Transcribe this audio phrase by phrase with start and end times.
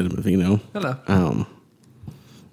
[0.00, 0.60] Cinema Vino.
[0.72, 0.96] Hello.
[1.08, 1.46] Um,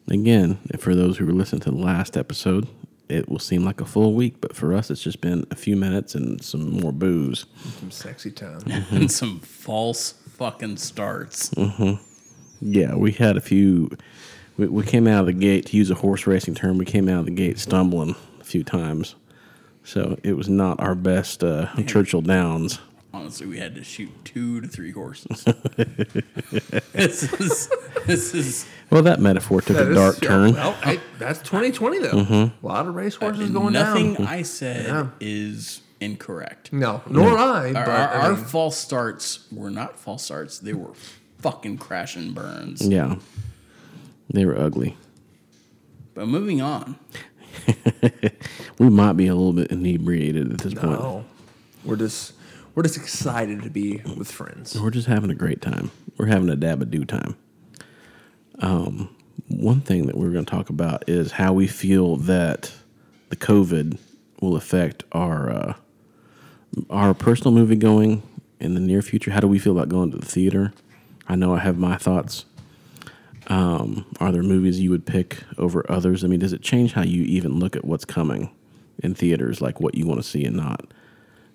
[0.09, 2.67] again, for those who were listening to the last episode,
[3.07, 5.77] it will seem like a full week, but for us, it's just been a few
[5.77, 7.45] minutes and some more booze.
[7.79, 8.59] Some sexy time.
[8.91, 11.49] and some false fucking starts.
[11.51, 12.04] Mm-hmm.
[12.59, 13.91] Yeah, we had a few.
[14.57, 17.07] We, we came out of the gate, to use a horse racing term, we came
[17.07, 19.15] out of the gate stumbling a few times.
[19.85, 22.79] So it was not our best uh, Churchill Downs.
[23.27, 25.43] Honestly, we had to shoot two to three horses.
[26.93, 27.70] this is
[28.05, 30.53] this is Well, that metaphor took That a is- dark yeah, turn.
[30.53, 32.11] Well, hey, that's 2020 though.
[32.11, 32.65] Mm-hmm.
[32.65, 34.27] A lot of racehorses uh, going nothing down.
[34.27, 35.07] I said Yeah.
[35.20, 36.71] is incorrect.
[36.71, 37.37] No, nor mm.
[37.37, 37.67] I.
[37.67, 40.93] Our, But our, I our mean, false starts were not false starts; they were
[41.39, 42.87] fucking crash and burns.
[42.87, 43.17] Yeah,
[44.33, 44.95] they were ugly.
[46.13, 46.98] But moving on,
[48.79, 50.93] We might be a little bit inebriated at this point.
[50.98, 51.25] no,
[51.83, 52.31] we're just
[52.77, 54.79] we're just excited to be with friends.
[54.79, 55.89] We're just having a great time.
[56.15, 57.35] We're having a dab a do time.
[58.59, 59.15] Um,
[59.47, 62.71] one thing that we're going to talk about is how we feel that
[63.29, 63.98] the COVID
[64.41, 65.73] will affect our uh,
[66.91, 68.22] our personal movie going
[68.59, 69.31] in the near future.
[69.31, 70.72] How do we feel about going to the theater?
[71.28, 72.45] I know I have my thoughts.
[73.47, 76.23] Um, are there movies you would pick over others?
[76.23, 78.51] I mean, does it change how you even look at what's coming
[78.99, 80.85] in theaters, like what you want to see and not?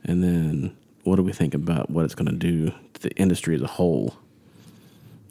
[0.03, 3.55] And then what do we think about what it's going to do to the industry
[3.55, 4.15] as a whole?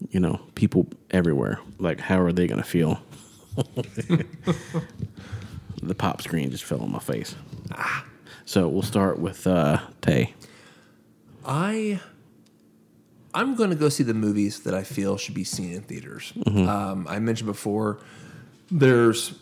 [0.09, 1.59] You know, people everywhere.
[1.79, 3.01] Like, how are they going to feel?
[5.81, 7.35] the pop screen just fell on my face.
[8.45, 10.33] So we'll start with uh, Tay.
[11.45, 11.99] I
[13.33, 16.33] I'm going to go see the movies that I feel should be seen in theaters.
[16.45, 17.99] Um, I mentioned before
[18.69, 19.33] there's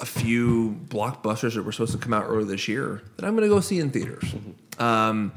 [0.00, 3.48] a few blockbusters that were supposed to come out earlier this year that I'm going
[3.48, 4.34] to go see in theaters.
[4.78, 5.32] Um,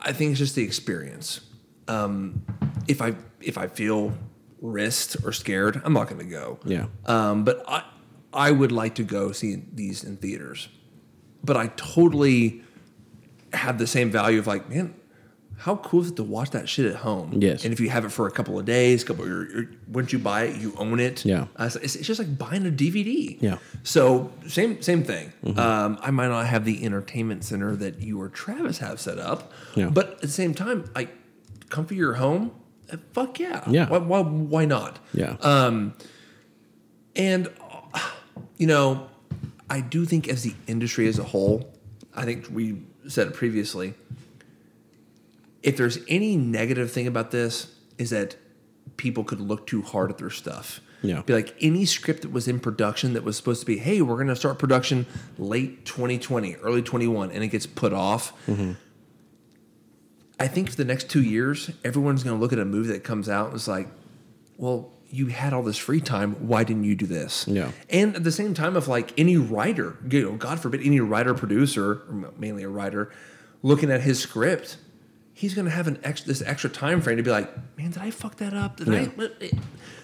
[0.00, 1.40] I think it's just the experience.
[1.88, 2.44] Um,
[2.88, 4.12] if I if I feel
[4.60, 6.58] risked or scared, I'm not going to go.
[6.64, 6.86] Yeah.
[7.06, 7.84] Um, but I
[8.32, 10.68] I would like to go see these in theaters.
[11.42, 12.62] But I totally
[13.52, 14.94] have the same value of like, man,
[15.60, 17.34] how cool is it to watch that shit at home?
[17.34, 17.64] Yes.
[17.64, 20.18] And if you have it for a couple of days, couple, you're, you're, once you
[20.18, 21.24] buy it, you own it.
[21.24, 21.46] Yeah.
[21.56, 23.36] Uh, it's, it's just like buying a DVD.
[23.40, 23.58] Yeah.
[23.82, 25.32] So same same thing.
[25.58, 29.52] Um, I might not have the entertainment center that you or Travis have set up.
[29.74, 29.90] Yeah.
[29.90, 31.10] But at the same time, like,
[31.68, 32.52] comfy your home.
[32.92, 33.62] uh, Fuck yeah.
[33.68, 33.88] Yeah.
[33.88, 34.98] Why, why, why not?
[35.12, 35.36] Yeah.
[35.40, 35.94] Um,
[37.16, 37.48] And,
[38.56, 39.08] you know,
[39.68, 41.70] I do think as the industry as a whole,
[42.14, 43.94] I think we said it previously,
[45.62, 48.36] if there's any negative thing about this, is that
[48.96, 50.80] people could look too hard at their stuff.
[51.02, 51.22] Yeah.
[51.22, 54.16] Be like any script that was in production that was supposed to be, hey, we're
[54.16, 55.06] going to start production
[55.38, 58.32] late 2020, early 21, and it gets put off.
[58.46, 58.72] Mm-hmm.
[60.38, 63.04] I think for the next two years, everyone's going to look at a movie that
[63.04, 63.88] comes out and it's like,
[64.56, 66.34] well, you had all this free time.
[66.46, 67.46] Why didn't you do this?
[67.48, 67.72] Yeah.
[67.88, 71.34] And at the same time, if like any writer, you know, God forbid, any writer
[71.34, 72.02] producer,
[72.38, 73.10] mainly a writer,
[73.62, 74.76] looking at his script,
[75.40, 78.02] he's going to have an ex- this extra time frame to be like, man, did
[78.02, 78.76] I fuck that up?
[78.76, 79.50] Did I?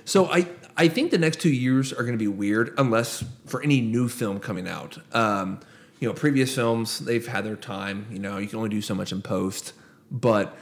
[0.06, 0.48] So I
[0.78, 4.08] I think the next two years are going to be weird unless for any new
[4.08, 4.96] film coming out.
[5.12, 5.60] Um,
[6.00, 8.06] you know, previous films they've had their time.
[8.10, 9.74] You know, you can only do so much in post,
[10.10, 10.56] but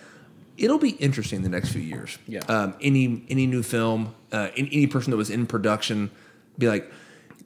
[0.57, 2.19] it'll be interesting the next few years.
[2.27, 2.41] Yeah.
[2.49, 6.11] Um, any any new film, uh, any, any person that was in production,
[6.59, 6.91] be like,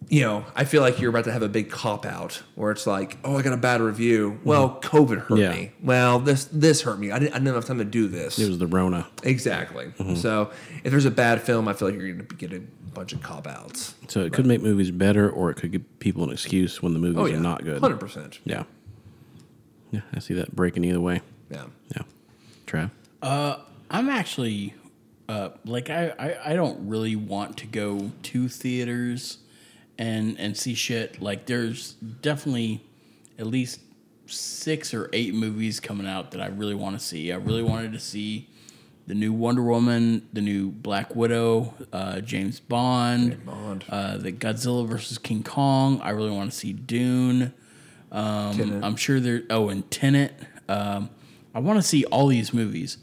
[0.08, 2.86] you know, I feel like you're about to have a big cop out where it's
[2.86, 4.40] like, oh, I got a bad review.
[4.44, 5.50] Well, COVID hurt Yeah.
[5.50, 5.72] me.
[5.82, 7.10] Well, this this hurt me.
[7.10, 8.38] I didn't, I didn't have time to do this.
[8.38, 9.06] It was the Rona.
[9.22, 9.86] exactly.
[9.98, 10.14] Mm-hmm.
[10.14, 10.50] So
[10.84, 12.60] if there's a bad film, I feel like you're going to get a
[12.94, 13.94] bunch of cop outs.
[14.08, 16.98] So it could make movies better, or it could give people an excuse when the
[16.98, 17.80] movies Oh yeah, are not good.
[17.80, 18.38] Hundred percent.
[18.44, 18.62] Yeah.
[19.90, 21.20] Yeah, I see that breaking either way.
[21.50, 21.64] Yeah.
[21.94, 22.02] Yeah.
[22.66, 22.90] Trav.
[23.90, 24.74] I'm actually
[25.28, 29.38] uh, like I, I I don't really want to go to theaters
[29.98, 31.20] and and see shit.
[31.20, 32.84] Like there's definitely
[33.38, 33.80] at least
[34.26, 37.32] six or eight movies coming out that I really want to see.
[37.32, 38.48] I really wanted to see
[39.06, 43.84] the new Wonder Woman, the new Black Widow, uh, James Bond, Bond.
[43.88, 46.00] Uh, the Godzilla versus King Kong.
[46.02, 47.54] I really want to see Dune.
[48.12, 49.42] Um, I'm sure there.
[49.50, 50.34] Oh, and Tenet.
[50.68, 51.10] Um,
[51.54, 52.98] I want to see all these movies,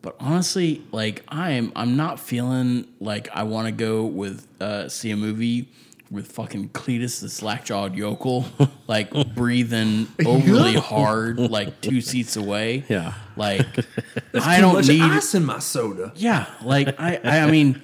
[0.00, 5.10] but honestly, like I'm, I'm not feeling like I want to go with uh, see
[5.10, 5.68] a movie
[6.12, 8.44] with fucking Cletus the slack-jawed yokel,
[8.86, 12.84] like breathing overly hard, like two seats away.
[12.88, 13.14] Yeah.
[13.36, 13.66] like
[14.34, 15.00] I don't need.
[15.00, 16.12] ice in my soda.
[16.14, 17.82] Yeah, like I, I, I mean,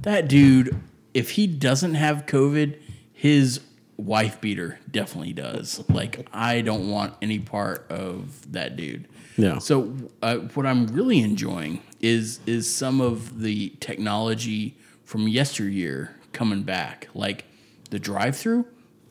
[0.00, 0.80] that dude.
[1.12, 2.78] If he doesn't have COVID,
[3.12, 3.60] his
[3.96, 5.82] wife beater definitely does.
[5.88, 9.08] Like I don't want any part of that dude.
[9.36, 9.58] Yeah.
[9.58, 16.62] So uh, what I'm really enjoying is is some of the technology from yesteryear coming
[16.62, 17.44] back, like
[17.90, 18.66] the drive-through.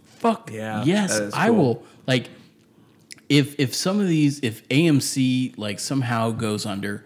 [0.06, 1.84] Fuck Yeah, yes, that is I will.
[2.08, 2.30] Like
[3.30, 7.06] if if some of these if AMC like somehow goes under,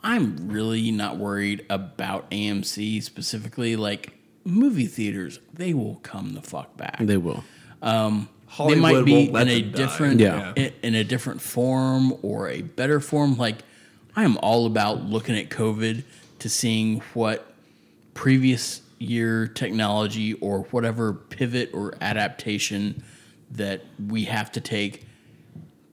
[0.00, 3.74] I'm really not worried about AMC specifically.
[3.76, 4.12] Like
[4.44, 6.98] movie theaters, they will come the fuck back.
[7.00, 7.42] They will.
[7.82, 10.52] Um, they Hollywood might be in a different Yeah.
[10.54, 13.36] in, in a different form or a better form.
[13.36, 13.56] Like
[14.14, 16.04] I am all about looking at COVID
[16.38, 17.52] to seeing what
[18.12, 23.02] previous year technology or whatever pivot or adaptation
[23.50, 25.06] that we have to take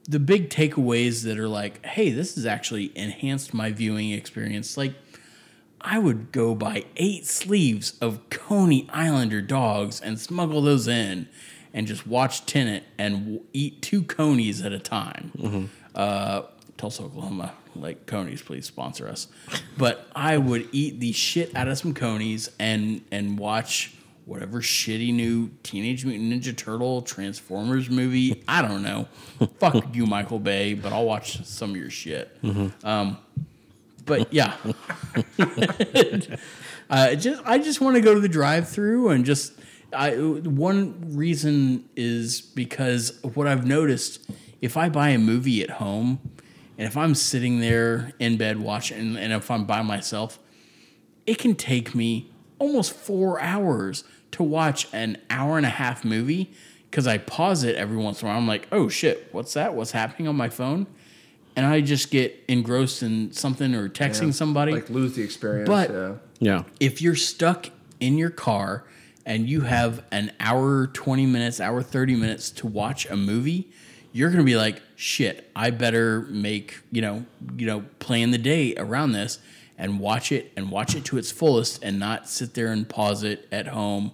[0.09, 4.75] the big takeaways that are like, hey, this has actually enhanced my viewing experience.
[4.75, 4.93] Like,
[5.79, 11.27] I would go buy eight sleeves of Coney I-Lander dogs and smuggle those in
[11.73, 15.69] and just watch Tenet and w- eat two Conies at a time.
[15.95, 16.43] Uh,
[16.81, 19.27] Tulsa, Oklahoma, like Conies, please sponsor us.
[19.77, 23.93] But I would eat the shit out of some Conies and and watch
[24.25, 28.43] whatever shitty new Teenage Mutant Ninja Turtle Transformers movie.
[28.47, 29.07] I don't know.
[29.59, 32.35] Fuck you, Michael Bay, but I'll watch some of your shit.
[32.83, 33.19] Um,
[34.05, 34.55] but yeah,
[36.89, 39.53] uh, just I just want to go to the drive-through and just
[39.93, 44.27] I one reason is because what I've noticed
[44.61, 46.19] if I buy a movie at home
[46.81, 50.39] and if I'm sitting there in bed watching and if I'm by myself,
[51.27, 56.51] it can take me almost four hours to watch an hour and a half movie
[56.89, 58.39] because I pause it every once in a while.
[58.39, 59.75] I'm like, oh shit, what's that?
[59.75, 60.87] What's happening on my phone?
[61.55, 64.71] And I just get engrossed in something or texting somebody.
[64.71, 65.69] Like lose the experience.
[65.69, 66.15] But- yeah.
[66.39, 66.63] Yeah.
[66.79, 67.69] if you're stuck
[67.99, 68.85] in your car
[69.23, 73.69] and you have an hour 20 minutes hour 30 minutes to watch a movie
[74.13, 77.25] you're going to be like shit i better make you know
[77.55, 79.39] you know plan the day around this
[79.77, 83.23] and watch it and watch it to its fullest and not sit there and pause
[83.23, 84.11] it at home.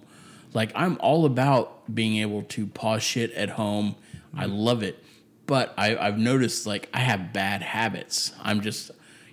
[0.54, 3.94] Like i'm all about being able to pause shit at home.
[4.34, 5.02] I love it.
[5.46, 8.32] But I, i've noticed like i have bad habits.
[8.42, 8.90] I'm just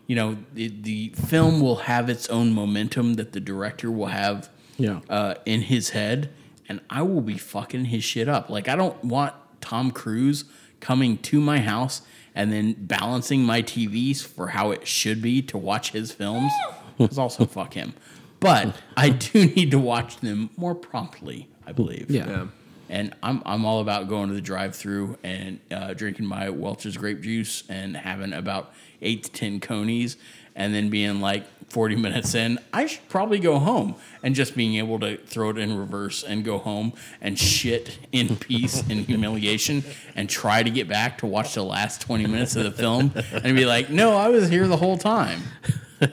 [0.08, 4.50] you know the, the film will have its own momentum that the director will have
[4.78, 5.00] Yeah.
[5.10, 6.32] uh, in his head
[6.68, 8.50] and i will be fucking his shit up.
[8.50, 9.34] Like i don't want
[9.66, 10.46] tom cruise
[10.80, 12.02] coming to my house
[12.36, 16.52] and then balancing my tvs for how it should be to watch his films
[16.98, 17.94] because also fuck him
[18.40, 22.28] but i do need to watch them more promptly i believe Yeah.
[22.30, 22.48] Yeah.
[22.90, 27.22] and I'm I'm all about going to the drive-through and uh, drinking my Welch's grape
[27.22, 30.18] juice and having about eight to ten conies,
[30.56, 34.76] and then being like 40 minutes in, I should probably go home, and just being
[34.76, 39.84] able to throw it in reverse and go home and shit in peace and humiliation,
[40.16, 43.56] and try to get back to watch the last 20 minutes of the film, and
[43.56, 45.42] be like, no, I was here the whole time.
[46.00, 46.12] but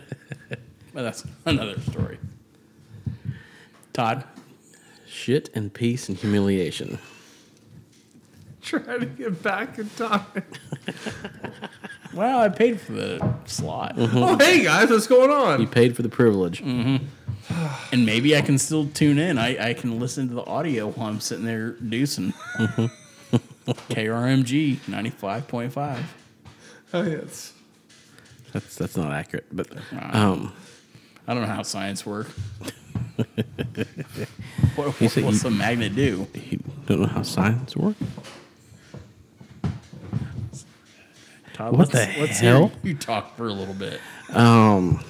[0.93, 2.19] that's another story.
[3.93, 4.25] Todd.
[5.07, 6.99] Shit and peace and humiliation.
[8.63, 10.25] Try to get back in time.
[12.15, 13.97] Well, I paid for the slot.
[13.97, 14.19] Mm-hmm.
[14.19, 15.61] Oh, hey guys, what's going on?
[15.63, 15.73] You on?
[15.73, 16.63] paid for the privilege.
[16.63, 17.07] Mm-hmm.
[17.93, 19.39] And maybe I can still tune in.
[19.39, 22.35] I, I can listen to the audio while I'm sitting there deucing.
[22.59, 22.87] Mm-hmm.
[23.93, 26.03] KRMG 95.5.
[26.93, 27.55] Oh, yes.
[28.53, 29.69] That's that's not accurate, but
[30.13, 30.53] um,
[31.27, 32.31] I don't know how science works.
[34.77, 36.27] what, You said what's you- the magnet do?
[36.35, 37.97] you don't know how science work.
[41.63, 42.73] Todd, What let's- the let's hear hell?
[42.83, 44.01] You talk for a little bit.
[44.35, 45.05] Um,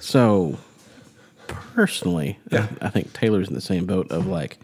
[0.00, 0.58] so
[1.46, 4.58] personally, I, I think Taylor's in the same boat of like,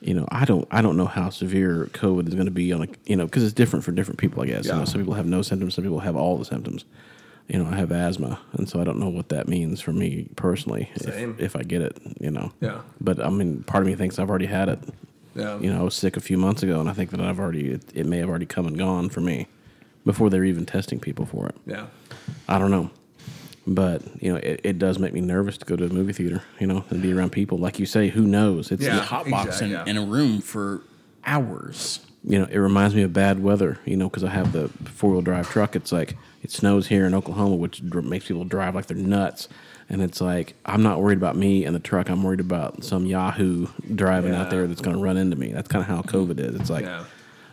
[0.00, 2.82] you know, I don't, I don't know how severe COVID is going to be on
[2.82, 4.42] a, you know, because it's different for different people.
[4.42, 4.78] I guess you Yeah.
[4.80, 6.84] know, some people have no symptoms, some people have all the symptoms.
[7.46, 10.28] You know, I have asthma, and so I don't know what that means for me
[10.34, 10.90] personally.
[10.96, 11.32] Same.
[11.32, 12.52] If, if I get it, you know.
[12.62, 12.80] Yeah.
[13.02, 14.78] But I mean, part of me thinks I've already had it.
[15.34, 15.58] Yeah.
[15.58, 17.72] You know, I was sick a few months ago, and I think that I've already
[17.72, 19.46] it, it may have already come and gone for me
[20.04, 21.54] before they're even testing people for it.
[21.66, 21.86] Yeah.
[22.48, 22.90] I don't know.
[23.66, 26.42] But, you know, it, it does make me nervous to go to a movie theater,
[26.60, 27.56] you know, and be around people.
[27.56, 28.70] Like you say, who knows?
[28.70, 28.98] It's Yeah.
[29.00, 29.84] hot box in, yeah.
[29.86, 30.82] in a room for
[31.24, 32.00] hours.
[32.26, 35.10] you know, it reminds me of bad weather, you know, because I have the four
[35.12, 35.76] wheel drive truck.
[35.76, 39.48] It's like it snows here in Oklahoma, which dr- makes people drive like they're nuts.
[39.90, 42.08] And it's like I'm not worried about me and the truck.
[42.08, 45.52] I'm worried about some Yahoo driving out there that's going to run into me.
[45.52, 46.54] That's kind of how COVID is.
[46.54, 47.04] It's like, Yeah.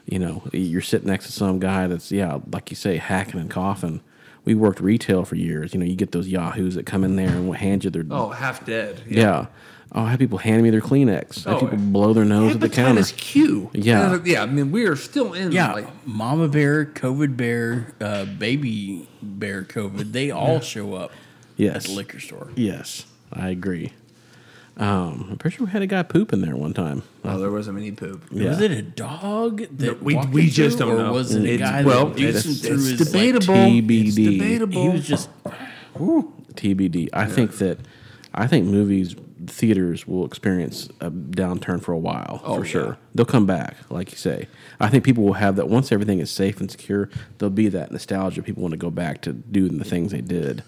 [0.05, 3.49] You know, you're sitting next to some guy that's yeah, like you say, hacking and
[3.49, 4.01] coughing.
[4.43, 5.73] We worked retail for years.
[5.73, 8.03] You know, you get those Yahoos that come in there and will hand you their
[8.09, 9.01] Oh, half dead.
[9.07, 9.45] yeah.
[9.93, 11.45] Oh, I have people hand me their Kleenex.
[11.45, 13.01] I have Oh, people blow their nose at the counter.
[13.01, 13.69] Hepatitis Q.
[13.73, 14.13] Yeah.
[14.13, 14.41] Uh, yeah.
[14.41, 15.51] I mean, we are still in.
[15.51, 20.11] Yeah, Like, mama bear, COVID bear, uh, baby bear, COVID.
[20.13, 21.11] They all show up
[21.57, 21.75] Yes.
[21.75, 22.47] at the liquor store.
[22.55, 23.91] Yes, I agree.
[24.77, 27.03] Um, I'm pretty sure we had a guy poop in there one time.
[27.23, 28.23] oh, there wasn't any poop.
[28.31, 28.49] Yeah.
[28.49, 31.11] Was it a dog that we- walked we into, just don't or know.
[31.13, 33.53] was it a It's- guy well, that deuced it's- through it's his debatable.
[33.53, 34.07] Like, TBD.
[34.07, 34.81] It's debatable.
[34.83, 35.29] he was just
[36.55, 37.09] TBD.
[37.13, 37.79] I think that
[38.33, 39.15] I think movies
[39.47, 42.85] theaters will experience a downturn for a while for Oh, sure.
[42.85, 42.95] yeah.
[43.15, 44.47] They'll come back, like you say.
[44.79, 47.09] I think people will have that once everything is safe and secure.
[47.39, 48.41] There'll be that nostalgia.
[48.43, 50.63] People want to go back to doing the things they did.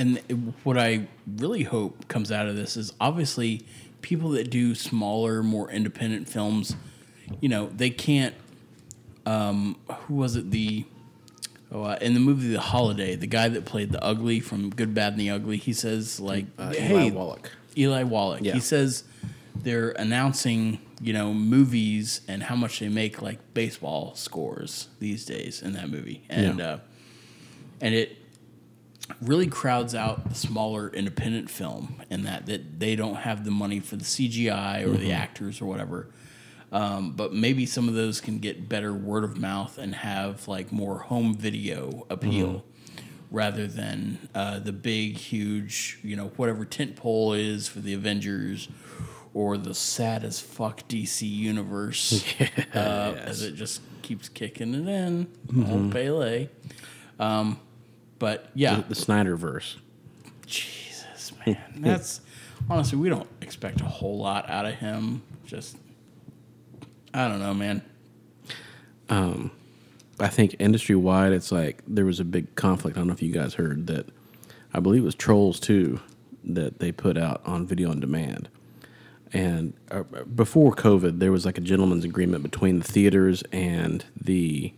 [0.00, 3.66] And what I really hope comes out of this is obviously
[4.00, 6.74] people that do smaller, more independent films,
[7.42, 8.34] you know, they can't.
[9.26, 9.76] Um,
[10.06, 10.50] who was it?
[10.50, 10.86] The
[11.70, 14.94] oh, uh, in the movie The Holiday, the guy that played the ugly from Good,
[14.94, 17.50] Bad, and the Ugly, he says like, "Hey, Eli Wallach.
[17.76, 18.54] Eli Wallach." Yeah.
[18.54, 19.04] He says
[19.54, 25.60] they're announcing, you know, movies and how much they make like baseball scores these days
[25.60, 26.64] in that movie, and Yeah.
[26.66, 26.78] uh,
[27.82, 28.16] and it
[29.20, 33.80] really crowds out the smaller independent film in that that they don't have the money
[33.80, 36.08] for the CGI or the actors or whatever.
[36.72, 40.70] Um, but maybe some of those can get better word of mouth and have like
[40.70, 42.64] more home video appeal
[43.30, 48.68] rather than uh, the big, huge, you know, whatever tent pole is for the Avengers
[49.34, 52.24] or the sad as fuck DC universe
[52.74, 55.28] uh, as it just keeps kicking it in.
[55.68, 56.48] Old Pele.
[57.18, 57.60] Um,
[58.20, 59.76] but yeah, The Snyderverse.
[60.46, 61.58] Jesus, man.
[61.78, 62.20] That's
[62.68, 65.22] honestly, we don't expect a whole lot out of him.
[65.44, 65.76] Just,
[67.12, 67.82] I don't know, man.
[69.08, 69.50] Um,
[70.20, 72.96] I think industry wide, it's like there was a big conflict.
[72.96, 74.06] I don't know if you guys heard that.
[74.72, 75.98] I believe it was Trolls 2
[76.44, 78.48] that they put out on video on demand.
[79.32, 80.02] And uh,
[80.34, 84.72] before COVID, there was like a gentleman's agreement between the theaters and the,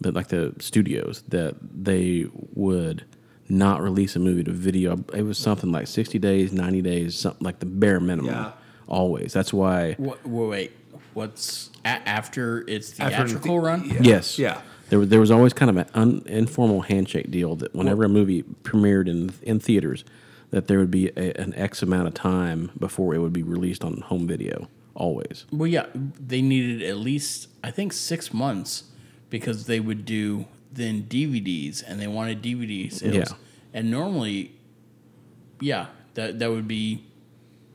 [0.00, 3.04] the like the studios that they would
[3.48, 5.04] not release a movie to video.
[5.14, 8.32] It was something like 60 days, 90 days, something like the bare minimum.
[8.32, 8.52] Yeah.
[8.88, 9.32] Always.
[9.32, 9.94] That's why.
[9.94, 10.72] What, wait, wait,
[11.14, 13.84] what's a- after it's After the- theatrical run?
[13.88, 13.98] yeah.
[14.02, 14.38] Yes.
[14.38, 14.60] Yeah.
[14.90, 18.08] There, was- there was always kind of an un, informal handshake deal that whenever a
[18.08, 20.04] movie premiered in in theaters,
[20.50, 23.82] that there would be a, an X amount of time before it would be released
[23.84, 24.68] on home video.
[24.94, 25.44] Always.
[25.52, 28.84] Well, yeah, they needed at least I think six months
[29.40, 33.14] because they would do then DVDs and they wanted DVD sales.
[33.14, 33.24] Yeah.
[33.72, 34.52] And normally,
[35.60, 37.04] yeah, that that would be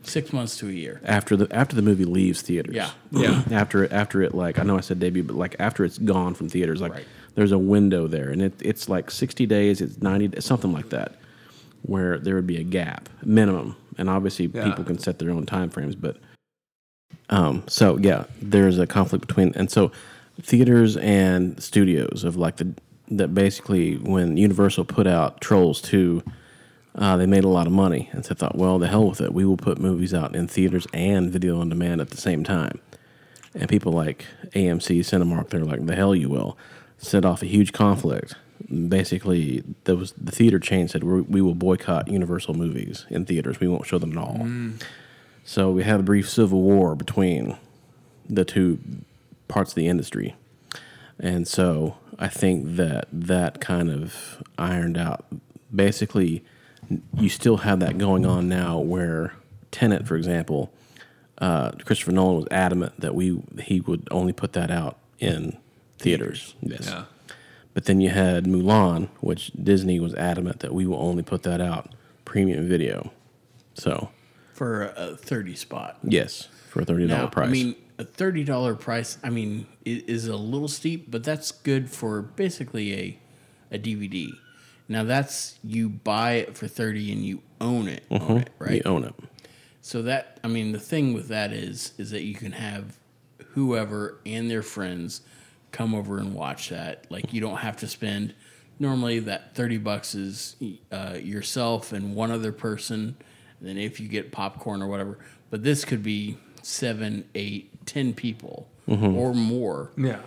[0.03, 0.99] six months to a year.
[1.05, 2.75] After the after the movie leaves theaters.
[2.75, 2.91] Yeah.
[3.11, 3.43] Yeah.
[3.51, 6.33] after it after it like I know I said debut, but like after it's gone
[6.33, 7.05] from theaters, like Right.
[7.35, 11.15] there's a window there, and it, it's like 60 days, it's 90, something like that,
[11.83, 14.65] where there would be a gap minimum, and obviously Yeah.
[14.65, 16.17] people can set their own time frames, but
[17.29, 19.91] um, so yeah, there's a conflict between, and so
[20.41, 22.73] theaters and studios of like the
[23.11, 26.23] that basically when Universal put out Trolls 2,
[26.95, 29.21] uh, they made a lot of money, and so I thought, well, the hell with
[29.21, 32.43] it, we will put movies out in theaters and video on demand at the same
[32.43, 32.79] time.
[33.53, 36.57] And people like AMC, Cinemark, they're like, the hell you will.
[36.97, 38.35] Set off a huge conflict.
[38.87, 43.59] Basically, there was the theater chain said we we will boycott Universal movies in theaters.
[43.59, 44.47] We won't show them at all.
[45.43, 47.57] So we had a brief civil war between
[48.29, 48.79] the two
[49.51, 50.35] parts of the industry.
[51.19, 55.25] And so I think that that kind of ironed out.
[55.73, 56.43] Basically,
[57.17, 59.33] you still have that going on now where
[59.71, 60.73] Tenet, for example,
[61.37, 65.57] uh, Christopher Nolan was adamant that we he would only put that out in
[65.97, 66.55] theaters.
[66.61, 66.87] Yes.
[66.87, 67.05] Yeah.
[67.73, 71.61] But then you had Mulan, which Disney was adamant that we will only put that
[71.61, 71.93] out
[72.25, 73.11] premium video.
[73.73, 74.09] So
[74.53, 75.97] for a thirty spot.
[76.03, 77.47] yes, for a thirty dollar price.
[77.47, 79.17] I mean, a thirty dollar price.
[79.23, 83.19] I mean, is a little steep, but that's good for basically a
[83.71, 84.29] a DVD.
[84.87, 88.81] Now that's you buy it for 30 and you own it, own it right?
[88.83, 89.13] You own it.
[89.79, 92.97] So that I mean the thing with that is is that you can have
[93.53, 95.21] whoever and their friends
[95.71, 97.05] come over and watch that.
[97.09, 98.33] Like you don't have to spend
[98.79, 100.55] normally that 30 bucks is
[100.91, 103.15] uh, yourself and one other person
[103.59, 105.19] and then if you get popcorn or whatever.
[105.49, 109.91] But this could be seven, eight, ten people or more.
[109.97, 110.19] Yeah.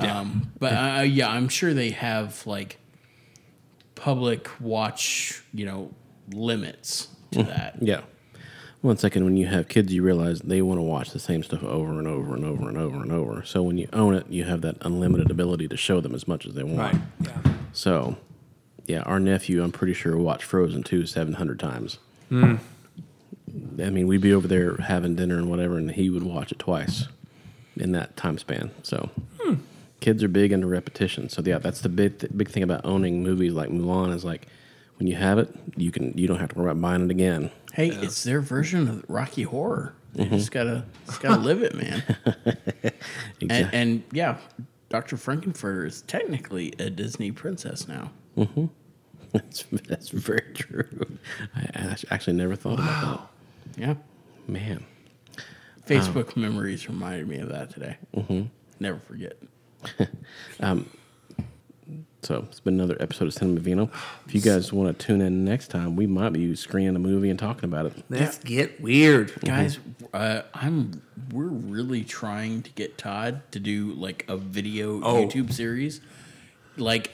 [0.00, 2.78] Um, but uh, yeah, I'm sure they have like
[3.94, 5.90] public watch, you know,
[6.32, 7.76] limits to that.
[7.80, 8.02] Yeah.
[8.82, 11.64] One second, when you have kids, you realize they want to watch the same stuff
[11.64, 13.42] over and over and over and over and over.
[13.44, 16.46] So when you own it, you have that unlimited ability to show them as much
[16.46, 16.78] as they want.
[16.94, 17.02] Right.
[17.22, 17.52] Yeah.
[17.72, 18.16] So,
[18.86, 21.98] yeah, our nephew, I'm pretty sure, watched Frozen 2 700 times.
[22.28, 22.56] Hmm.
[23.82, 26.58] I mean, we'd be over there having dinner and whatever, and he would watch it
[26.58, 27.08] twice
[27.76, 28.70] in that time span.
[28.82, 29.10] So,
[29.40, 29.54] Hmm.
[30.00, 31.28] kids are big into repetition.
[31.28, 34.46] So, yeah, that's the big, th- big thing about owning movies like Mulan is like
[34.98, 37.50] when you have it, you can you don't have to worry about buying it again.
[37.74, 39.92] Hey, it's their version of Rocky Horror.
[40.14, 42.02] You just gotta just gotta live it, man.
[43.42, 44.38] And, and yeah,
[44.88, 45.16] Dr.
[45.18, 48.10] Frank-N-Furter is technically a Disney princess now.
[49.32, 51.18] That's, that's very true.
[51.54, 53.30] I, I actually never thought about
[53.76, 53.94] Yeah.
[54.46, 54.84] Man.
[55.86, 57.96] Facebook memories reminded me of that today.
[58.14, 58.42] Mm-hmm.
[58.80, 59.36] Never forget.
[62.22, 63.88] So it's been another episode of Cinema Vino.
[64.26, 67.30] If you guys want to tune in next time, we might be screening a movie
[67.30, 68.02] and talking about it.
[68.10, 69.32] Let's get weird.
[69.42, 69.78] Guys,
[70.12, 75.24] uh, I'm we're really trying to get Todd to do like a video Oh.
[75.24, 76.00] YouTube series.
[76.76, 77.12] Like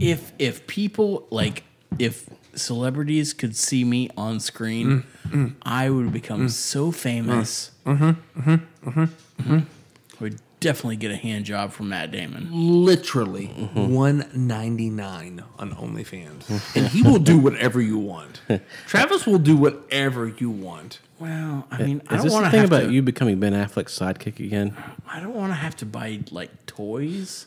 [0.00, 1.62] if if people like
[2.00, 5.54] if celebrities could see me on screen, mm, mm.
[5.62, 6.50] I would become mm.
[6.50, 7.70] so uh, famous.
[7.84, 9.02] Mm-hmm mm-hmm, mm-hmm.
[9.42, 9.58] mm-hmm.
[9.58, 12.48] I would definitely get a hand job from Matt Damon.
[12.50, 13.94] Literally mm-hmm.
[13.94, 18.40] one ninety nine on OnlyFans, and he will do whatever you want.
[18.86, 21.00] Travis will do whatever you want.
[21.18, 22.92] Well, I eh, mean, I Is don't this want the to thing about to.
[22.92, 24.74] you becoming Ben Affleck's sidekick again?
[25.06, 27.46] I don't want to have to buy like toys.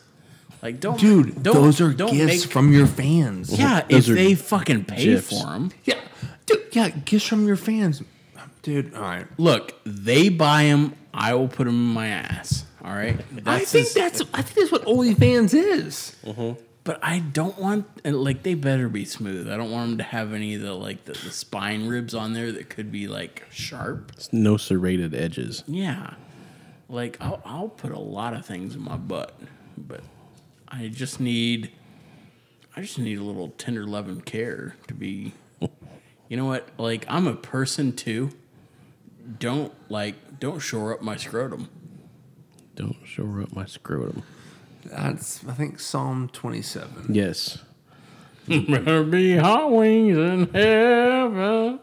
[0.64, 3.56] Like, don't, Dude, don't, those are don't gifts make- from your fans.
[3.56, 5.28] Yeah, Those if they fucking pay gifs.
[5.28, 5.70] for them.
[5.84, 6.00] Yeah.
[6.46, 8.02] Dude, yeah, gifts from your fans.
[8.62, 9.26] Dude, all right.
[9.38, 10.94] Look, they buy them.
[11.12, 12.64] I will put them in my ass.
[12.82, 13.20] All right.
[13.46, 16.16] I think as- that's I think that's what OnlyFans is.
[16.24, 16.58] Mm-hmm.
[16.82, 19.50] But I don't want and like they better be smooth.
[19.50, 22.32] I don't want them to have any of the like the, the spine ribs on
[22.32, 24.12] there that could be like sharp.
[24.16, 25.62] It's no serrated edges.
[25.66, 26.14] Yeah.
[26.88, 29.38] Like I'll I'll put a lot of things in my butt,
[29.78, 30.00] but
[30.74, 31.70] I just need
[32.76, 35.32] I just need a little tender love and care to be
[36.28, 36.68] You know what?
[36.78, 38.30] Like I'm a person too.
[39.38, 41.68] Don't like don't shore up my scrotum.
[42.74, 44.24] Don't shore up my scrotum.
[44.84, 47.06] That's I think Psalm twenty seven.
[47.08, 47.58] Yes.
[48.48, 51.78] Better be hot wings in heaven.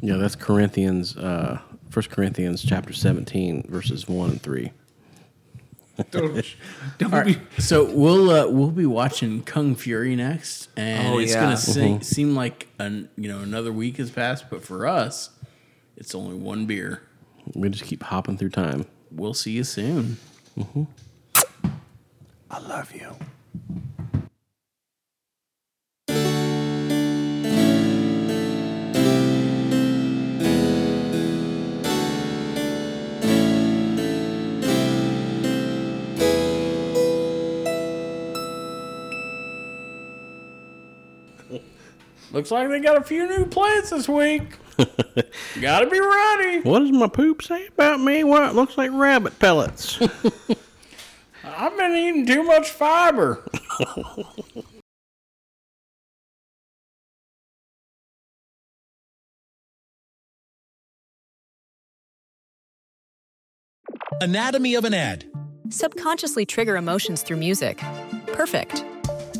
[0.00, 1.60] Yeah, that's Corinthians, uh,
[1.92, 4.72] 1 Corinthians chapter 17, verses 1 and 3.
[6.10, 6.44] Don't,
[6.98, 11.32] don't All right, so we'll uh, we'll be watching Kung Fury next, and Oh, it's
[11.32, 11.42] yeah.
[11.42, 15.30] gonna se- seem like an you know another week has passed, but for us,
[15.96, 17.02] it's only one beer.
[17.54, 18.86] We just keep hopping through time.
[19.10, 20.16] We'll see you soon.
[22.50, 23.14] I love you.
[42.32, 44.56] Looks like they got a few new plants this week.
[45.60, 46.60] Gotta be ready.
[46.60, 48.24] What does my poop say about me?
[48.24, 50.00] Well, it looks like rabbit pellets.
[51.44, 53.46] I've been eating too much fiber.
[64.22, 65.24] Anatomy of an ad.
[65.68, 67.82] Subconsciously trigger emotions through music.
[68.28, 68.84] Perfect.